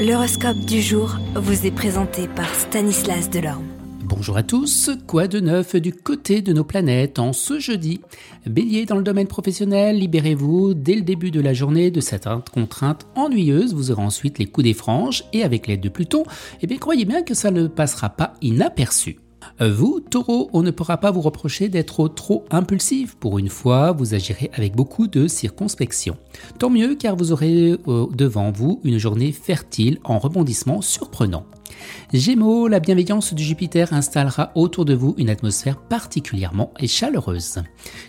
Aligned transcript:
L'horoscope 0.00 0.60
du 0.60 0.80
jour 0.80 1.18
vous 1.34 1.66
est 1.66 1.70
présenté 1.70 2.26
par 2.26 2.48
Stanislas 2.54 3.28
Delorme. 3.28 3.66
Bonjour 4.02 4.38
à 4.38 4.42
tous, 4.42 4.90
quoi 5.06 5.28
de 5.28 5.40
neuf 5.40 5.76
du 5.76 5.92
côté 5.92 6.40
de 6.40 6.54
nos 6.54 6.64
planètes 6.64 7.18
en 7.18 7.34
ce 7.34 7.58
jeudi? 7.58 8.00
Bélier 8.46 8.86
dans 8.86 8.96
le 8.96 9.02
domaine 9.02 9.26
professionnel, 9.26 9.98
libérez-vous 9.98 10.72
dès 10.72 10.94
le 10.94 11.02
début 11.02 11.30
de 11.30 11.42
la 11.42 11.52
journée 11.52 11.90
de 11.90 12.00
cette 12.00 12.26
contrainte 12.50 13.06
ennuyeuse, 13.14 13.74
vous 13.74 13.90
aurez 13.90 14.02
ensuite 14.02 14.38
les 14.38 14.46
coups 14.46 14.64
des 14.64 14.72
franges 14.72 15.24
et 15.34 15.42
avec 15.42 15.66
l'aide 15.66 15.82
de 15.82 15.90
Pluton, 15.90 16.22
eh 16.62 16.66
bien 16.66 16.78
croyez 16.78 17.04
bien 17.04 17.20
que 17.20 17.34
ça 17.34 17.50
ne 17.50 17.66
passera 17.66 18.08
pas 18.08 18.32
inaperçu. 18.40 19.18
Vous, 19.60 20.00
taureau, 20.00 20.48
on 20.52 20.62
ne 20.62 20.70
pourra 20.70 20.98
pas 20.98 21.10
vous 21.10 21.20
reprocher 21.20 21.68
d'être 21.68 22.08
trop 22.08 22.44
impulsif. 22.50 23.16
Pour 23.16 23.38
une 23.38 23.48
fois, 23.48 23.92
vous 23.92 24.14
agirez 24.14 24.50
avec 24.54 24.74
beaucoup 24.74 25.06
de 25.06 25.26
circonspection. 25.28 26.16
Tant 26.58 26.70
mieux 26.70 26.94
car 26.94 27.16
vous 27.16 27.32
aurez 27.32 27.76
euh, 27.88 28.06
devant 28.14 28.50
vous 28.50 28.80
une 28.84 28.98
journée 28.98 29.32
fertile 29.32 29.98
en 30.04 30.18
rebondissements 30.18 30.82
surprenants. 30.82 31.46
Gémeaux, 32.12 32.68
la 32.68 32.80
bienveillance 32.80 33.34
de 33.34 33.38
Jupiter 33.38 33.92
installera 33.92 34.52
autour 34.54 34.84
de 34.84 34.94
vous 34.94 35.14
une 35.18 35.30
atmosphère 35.30 35.76
particulièrement 35.76 36.72
chaleureuse. 36.86 37.62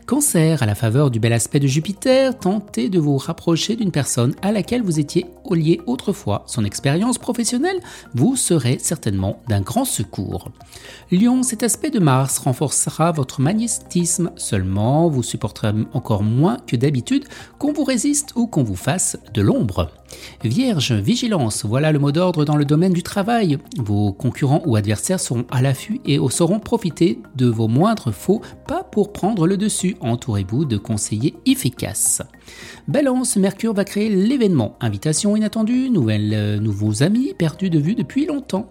Cancer, 0.05 0.63
à 0.63 0.66
la 0.66 0.75
faveur 0.75 1.11
du 1.11 1.20
bel 1.20 1.34
aspect 1.34 1.59
de 1.59 1.67
Jupiter, 1.67 2.38
tentez 2.38 2.89
de 2.89 2.99
vous 2.99 3.17
rapprocher 3.17 3.75
d'une 3.75 3.91
personne 3.91 4.35
à 4.41 4.52
laquelle 4.52 4.81
vous 4.81 4.99
étiez 4.99 5.25
lié 5.55 5.81
autrefois. 5.85 6.44
Son 6.47 6.66
expérience 6.66 7.17
professionnelle 7.17 7.80
vous 8.13 8.35
serait 8.35 8.77
certainement 8.80 9.41
d'un 9.47 9.61
grand 9.61 9.85
secours. 9.85 10.52
Lion, 11.11 11.44
cet 11.44 11.63
aspect 11.63 11.89
de 11.89 11.99
Mars 11.99 12.38
renforcera 12.39 13.11
votre 13.11 13.41
magnétisme, 13.41 14.31
seulement 14.35 15.09
vous 15.09 15.23
supporterez 15.23 15.73
encore 15.94 16.23
moins 16.23 16.58
que 16.67 16.75
d'habitude 16.75 17.25
qu'on 17.59 17.73
vous 17.73 17.83
résiste 17.83 18.33
ou 18.35 18.47
qu'on 18.47 18.63
vous 18.63 18.75
fasse 18.75 19.17
de 19.33 19.41
l'ombre. 19.41 19.91
Vierge, 20.44 20.94
vigilance, 20.94 21.66
voilà 21.66 21.92
le 21.92 22.00
mot 22.00 22.12
d'ordre 22.12 22.46
dans 22.46 22.56
le 22.56 22.66
domaine 22.66 22.94
du 22.94 23.04
travail. 23.04 23.58
Vos 23.78 24.12
concurrents 24.12 24.64
ou 24.66 24.76
adversaires 24.76 25.20
seront 25.20 25.45
à 25.52 25.62
l'affût 25.62 26.02
et 26.06 26.20
sauront 26.30 26.59
profiter 26.59 27.20
de 27.36 27.48
vos 27.48 27.68
moindres 27.68 28.14
faux 28.14 28.42
pas 28.68 28.84
pour 28.84 29.14
prendre 29.14 29.48
le 29.48 29.58
dessus. 29.58 29.95
Entourez-vous 30.02 30.66
de 30.66 30.78
conseillers 30.78 31.36
efficaces. 31.45 32.22
Balance, 32.88 33.38
Mercure 33.38 33.73
va 33.73 33.86
créer 33.86 34.09
l'événement. 34.09 34.76
Invitation 34.81 35.36
inattendue, 35.36 35.90
nouvelles, 35.90 36.34
euh, 36.34 36.59
nouveaux 36.59 37.03
amis 37.03 37.34
perdus 37.38 37.70
de 37.70 37.80
vue 37.80 37.96
depuis 37.96 38.25
longtemps. 38.25 38.70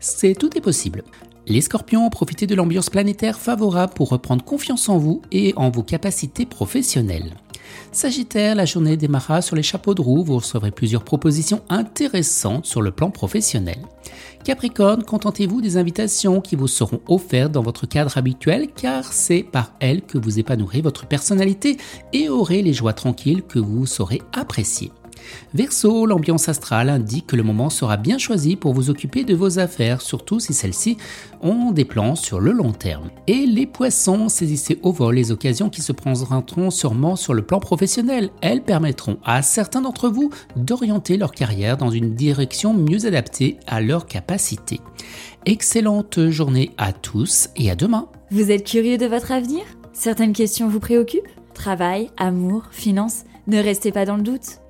C'est 0.00 0.34
tout 0.34 0.56
est 0.56 0.60
possible. 0.60 1.02
Les 1.46 1.62
scorpions, 1.62 2.10
profitez 2.10 2.46
de 2.46 2.54
l'ambiance 2.54 2.90
planétaire 2.90 3.38
favorable 3.38 3.94
pour 3.94 4.10
reprendre 4.10 4.44
confiance 4.44 4.88
en 4.90 4.98
vous 4.98 5.22
et 5.32 5.54
en 5.56 5.70
vos 5.70 5.82
capacités 5.82 6.44
professionnelles. 6.44 7.32
Sagittaire, 7.92 8.54
la 8.54 8.64
journée 8.64 8.96
démarra 8.96 9.42
sur 9.42 9.56
les 9.56 9.62
chapeaux 9.62 9.94
de 9.94 10.02
roue, 10.02 10.22
vous 10.22 10.36
recevrez 10.36 10.70
plusieurs 10.70 11.04
propositions 11.04 11.62
intéressantes 11.68 12.66
sur 12.66 12.82
le 12.82 12.90
plan 12.90 13.10
professionnel. 13.10 13.78
Capricorne, 14.44 15.02
contentez-vous 15.02 15.60
des 15.60 15.76
invitations 15.76 16.40
qui 16.40 16.56
vous 16.56 16.68
seront 16.68 17.00
offertes 17.08 17.52
dans 17.52 17.62
votre 17.62 17.86
cadre 17.86 18.16
habituel 18.16 18.68
car 18.74 19.12
c'est 19.12 19.42
par 19.42 19.72
elles 19.80 20.02
que 20.02 20.18
vous 20.18 20.38
épanouirez 20.38 20.80
votre 20.80 21.06
personnalité 21.06 21.76
et 22.12 22.28
aurez 22.28 22.62
les 22.62 22.72
joies 22.72 22.92
tranquilles 22.92 23.42
que 23.42 23.58
vous 23.58 23.86
saurez 23.86 24.22
apprécier. 24.32 24.92
Verseau, 25.54 26.06
l'ambiance 26.06 26.48
astrale 26.48 26.88
indique 26.88 27.26
que 27.28 27.36
le 27.36 27.42
moment 27.42 27.70
sera 27.70 27.96
bien 27.96 28.18
choisi 28.18 28.56
pour 28.56 28.74
vous 28.74 28.90
occuper 28.90 29.24
de 29.24 29.34
vos 29.34 29.58
affaires, 29.58 30.00
surtout 30.00 30.40
si 30.40 30.52
celles-ci 30.52 30.96
ont 31.40 31.70
des 31.72 31.84
plans 31.84 32.14
sur 32.14 32.40
le 32.40 32.52
long 32.52 32.72
terme. 32.72 33.10
Et 33.26 33.46
les 33.46 33.66
poissons, 33.66 34.28
saisissez 34.28 34.78
au 34.82 34.92
vol 34.92 35.14
les 35.14 35.32
occasions 35.32 35.70
qui 35.70 35.82
se 35.82 35.92
présenteront 35.92 36.70
sûrement 36.70 37.16
sur 37.16 37.34
le 37.34 37.42
plan 37.42 37.60
professionnel. 37.60 38.30
Elles 38.40 38.62
permettront 38.62 39.18
à 39.24 39.42
certains 39.42 39.80
d'entre 39.80 40.08
vous 40.08 40.30
d'orienter 40.56 41.16
leur 41.16 41.32
carrière 41.32 41.76
dans 41.76 41.90
une 41.90 42.14
direction 42.14 42.74
mieux 42.74 43.06
adaptée 43.06 43.58
à 43.66 43.80
leurs 43.80 44.06
capacités. 44.06 44.80
Excellente 45.46 46.28
journée 46.28 46.72
à 46.76 46.92
tous 46.92 47.48
et 47.56 47.70
à 47.70 47.74
demain. 47.74 48.08
Vous 48.30 48.50
êtes 48.50 48.66
curieux 48.66 48.98
de 48.98 49.06
votre 49.06 49.32
avenir? 49.32 49.62
Certaines 49.92 50.32
questions 50.32 50.68
vous 50.68 50.80
préoccupent? 50.80 51.28
Travail, 51.54 52.10
amour, 52.16 52.64
finances? 52.70 53.24
Ne 53.46 53.58
restez 53.58 53.92
pas 53.92 54.04
dans 54.04 54.16
le 54.16 54.22
doute. 54.22 54.60